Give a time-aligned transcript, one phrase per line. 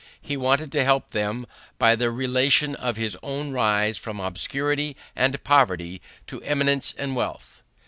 [0.19, 1.45] He wanted to help them
[1.77, 7.61] by the relation of his own rise from obscurity and poverty to eminence and wealth.